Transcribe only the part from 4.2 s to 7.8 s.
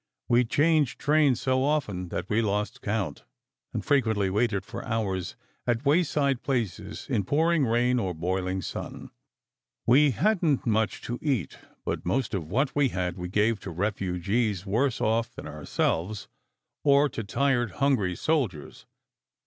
waited for hours at way side places in pouring